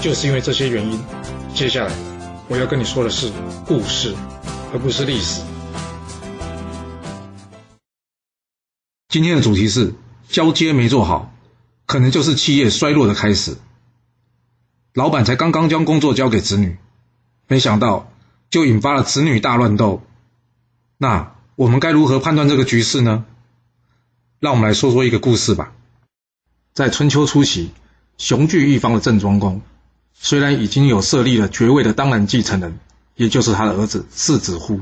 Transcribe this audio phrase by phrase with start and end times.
[0.00, 1.00] 就是因为这些原因，
[1.54, 1.92] 接下来
[2.48, 3.32] 我要跟你说的是
[3.66, 4.14] 故事，
[4.72, 5.42] 而不是历史。
[9.08, 9.94] 今天的主题是
[10.28, 11.34] 交接没做好，
[11.84, 13.56] 可能就是企业衰落的开始。
[14.94, 16.78] 老板才刚刚将工作交给子女，
[17.48, 18.12] 没想到
[18.50, 20.02] 就引发了子女大乱斗。
[20.96, 23.24] 那我们该如何判断这个局势呢？
[24.38, 25.72] 让我们来说说一个故事吧。
[26.72, 27.72] 在春秋初期，
[28.16, 29.60] 雄踞一方的郑庄公。
[30.20, 32.78] 虽然已经有设立了爵位的当然继承人，
[33.14, 34.80] 也就是他的儿子世子乎，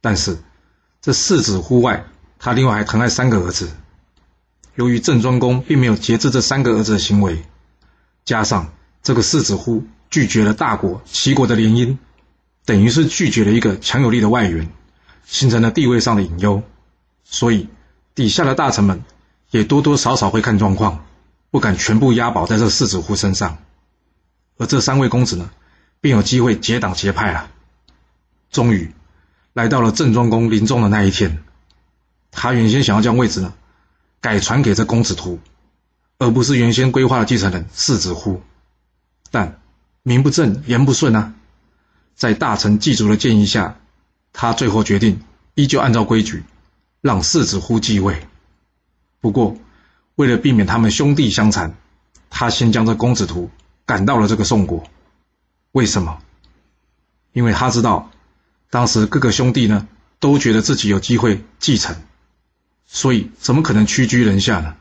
[0.00, 0.36] 但是
[1.00, 2.04] 这世子乎外，
[2.40, 3.70] 他另外还疼爱三个儿子。
[4.74, 7.44] 由于郑庄公并没有节制这三个儿子的行为，
[8.24, 11.96] 加上这个世子乎拒绝了大国齐国的联姻，
[12.64, 14.68] 等于是拒绝了一个强有力的外援，
[15.24, 16.62] 形成了地位上的隐忧。
[17.24, 17.68] 所以
[18.14, 19.04] 底下的大臣们
[19.50, 21.06] 也多多少少会看状况，
[21.50, 23.58] 不敢全部押宝在这世子乎身上。
[24.58, 25.50] 而这三位公子呢，
[26.00, 27.48] 便有机会结党结派了。
[28.50, 28.92] 终于，
[29.52, 31.42] 来到了郑庄公临终的那一天。
[32.30, 33.54] 他原先想要将位置呢，
[34.20, 35.38] 改传给这公子图，
[36.18, 38.42] 而不是原先规划的继承人世子乎。
[39.30, 39.60] 但
[40.02, 41.34] 名不正言不顺啊，
[42.14, 43.76] 在大臣祭祖的建议下，
[44.32, 45.22] 他最后决定
[45.54, 46.42] 依旧按照规矩，
[47.00, 48.26] 让世子乎继位。
[49.20, 49.56] 不过，
[50.16, 51.74] 为了避免他们兄弟相残，
[52.30, 53.50] 他先将这公子图。
[53.88, 54.84] 赶到了这个宋国，
[55.72, 56.18] 为什么？
[57.32, 58.10] 因为他知道，
[58.68, 59.88] 当时各个兄弟呢
[60.20, 61.96] 都觉得自己有机会继承，
[62.84, 64.76] 所以怎么可能屈居人下呢？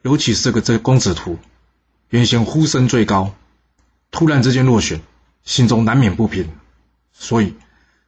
[0.00, 1.38] 尤其是这个这个公子图，
[2.08, 3.34] 原先呼声最高，
[4.10, 5.02] 突然之间落选，
[5.44, 6.48] 心中难免不平，
[7.12, 7.56] 所以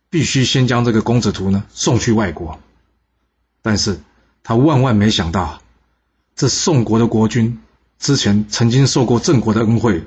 [0.09, 2.59] 必须先将这个公子图呢送去外国。
[3.61, 4.01] 但是
[4.43, 5.61] 他万万没想到，
[6.35, 7.61] 这宋国的国君。
[8.01, 10.05] 之前曾经受过郑国的恩惠，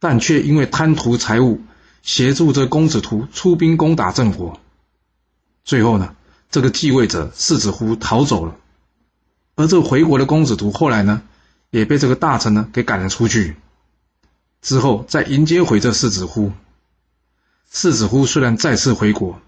[0.00, 1.60] 但却因为贪图财物，
[2.02, 4.60] 协助这公子图出兵攻打郑国。
[5.64, 6.16] 最后呢，
[6.50, 8.56] 这个继位者世子乎逃走了，
[9.54, 11.22] 而这回国的公子图后来呢，
[11.70, 13.54] 也被这个大臣呢给赶了出去。
[14.60, 16.50] 之后再迎接回这世子乎。
[17.70, 19.40] 世子乎虽然再次回国，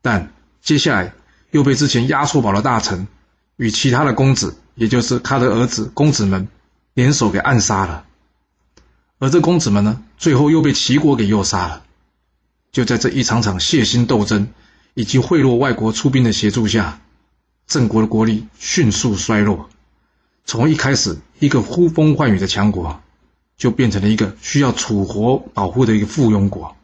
[0.00, 0.32] 但
[0.62, 1.12] 接下来
[1.50, 3.06] 又被之前押错宝的大臣
[3.56, 6.48] 与其他的公子，也就是他的儿子公子们。
[6.94, 8.06] 联手给暗杀了，
[9.18, 11.82] 而这公子们呢，最后又被齐国给诱杀了。
[12.70, 14.52] 就在这一场场血腥斗争
[14.94, 17.00] 以及贿赂外国出兵的协助下，
[17.66, 19.68] 郑国的国力迅速衰落，
[20.44, 23.02] 从一开始一个呼风唤雨的强国，
[23.56, 26.76] 就变成了一个需要楚国保护的一个附庸国。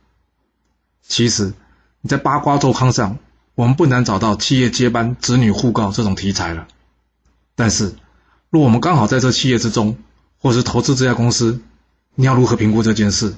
[1.03, 1.53] 其实
[2.01, 3.19] 你在八卦周刊上，
[3.55, 6.67] 我们不难找到企业接班、子女互告这种题材了，
[7.55, 7.95] 但是。
[8.51, 9.97] 若我们刚好在这企业之中，
[10.41, 11.61] 或是投资这家公司，
[12.17, 13.37] 你要如何评估这件事？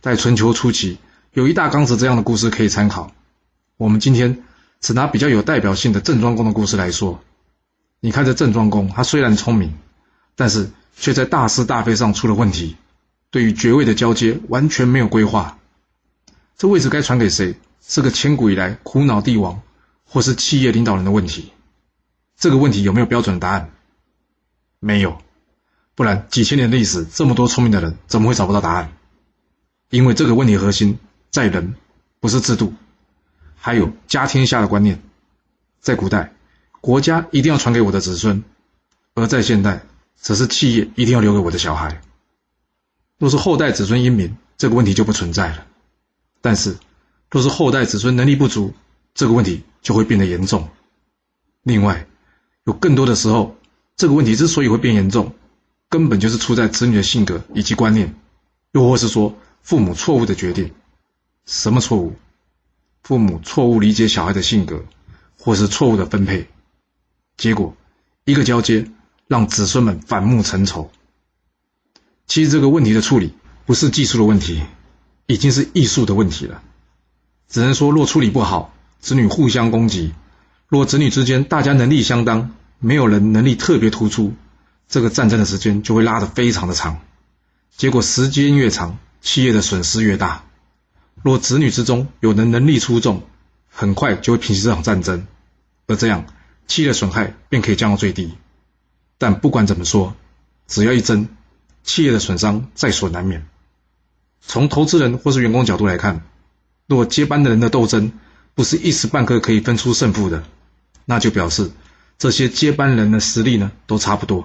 [0.00, 0.98] 在春秋初期，
[1.32, 3.12] 有一大纲子这样的故事可以参考。
[3.76, 4.42] 我们今天
[4.80, 7.20] 只拿比较有代表性的郑庄公的故事来说。
[8.00, 9.72] 你看这郑庄公，他虽然聪明，
[10.34, 10.68] 但是
[10.98, 12.76] 却在大是大非上出了问题。
[13.30, 15.58] 对于爵位的交接完全没有规划，
[16.58, 17.54] 这位置该传给谁，
[17.86, 19.62] 是个千古以来苦恼帝王
[20.04, 21.52] 或是企业领导人的问题。
[22.36, 23.70] 这个问题有没有标准答案？
[24.78, 25.18] 没有，
[25.94, 28.92] 不然几千年历史，这么多聪明的人，怎么会找不到答案？
[29.88, 30.98] 因为这个问题核心
[31.30, 31.74] 在人，
[32.20, 32.74] 不是制度，
[33.56, 35.02] 还有家天下的观念。
[35.80, 36.32] 在古代，
[36.80, 38.42] 国家一定要传给我的子孙；
[39.14, 39.82] 而在现代，
[40.14, 42.00] 则是企业一定要留给我的小孩。
[43.18, 45.66] 若是后代子孙英明，这个问题就不存在了。
[46.40, 46.76] 但是，
[47.30, 48.74] 若是后代子孙能力不足，
[49.14, 50.68] 这个问题就会变得严重。
[51.62, 52.06] 另外，
[52.64, 53.55] 有更多的时候。
[53.96, 55.34] 这个问题之所以会变严重，
[55.88, 58.14] 根本就是出在子女的性格以及观念，
[58.72, 60.72] 又或是说父母错误的决定。
[61.46, 62.14] 什么错误？
[63.02, 64.84] 父母错误理解小孩的性格，
[65.38, 66.48] 或是错误的分配，
[67.38, 67.74] 结果
[68.24, 68.90] 一个交接
[69.28, 70.90] 让子孙们反目成仇。
[72.26, 73.32] 其实这个问题的处理
[73.64, 74.62] 不是技术的问题，
[75.26, 76.62] 已经是艺术的问题了。
[77.48, 80.10] 只能说，若处理不好，子女互相攻击；
[80.68, 82.54] 若子女之间大家能力相当。
[82.78, 84.34] 没有人能力特别突出，
[84.88, 87.00] 这个战争的时间就会拉得非常的长，
[87.76, 90.44] 结果时间越长，企业的损失越大。
[91.22, 93.22] 若子女之中有人能力出众，
[93.68, 95.26] 很快就会平息这场战争，
[95.86, 96.26] 而这样
[96.66, 98.34] 企业的损害便可以降到最低。
[99.18, 100.14] 但不管怎么说，
[100.68, 101.28] 只要一争，
[101.82, 103.46] 企业的损伤在所难免。
[104.40, 106.22] 从投资人或是员工角度来看，
[106.86, 108.12] 若接班的人的斗争
[108.54, 110.44] 不是一时半刻可以分出胜负的，
[111.04, 111.70] 那就表示
[112.18, 114.44] 这些接班人的实力呢都差不多。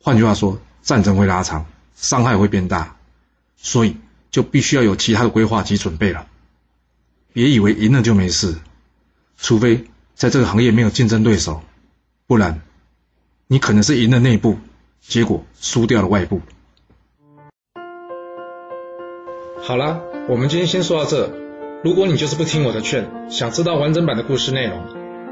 [0.00, 2.96] 换句话说，战争会拉长，伤害会变大，
[3.56, 3.96] 所以。
[4.30, 6.26] 就必须要有其他的规划及准备了。
[7.32, 8.56] 别以为赢了就没事，
[9.38, 11.62] 除非在这个行业没有竞争对手，
[12.26, 12.60] 不然
[13.46, 14.58] 你可能是赢了内部，
[15.00, 16.42] 结果输掉了外部。
[19.62, 21.32] 好了，我们今天先说到这。
[21.82, 24.78] 如果你就是不听我的劝，想知道完整版的故事内容，